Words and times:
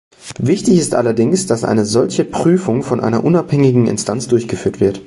Wichtig 0.39 0.79
ist 0.79 0.95
allerdings, 0.95 1.45
dass 1.45 1.63
eine 1.63 1.85
solche 1.85 2.25
Prüfung 2.25 2.81
von 2.81 3.01
einer 3.01 3.23
unabhängigen 3.23 3.85
Instanz 3.85 4.27
durchgeführt 4.27 4.79
wird. 4.79 4.99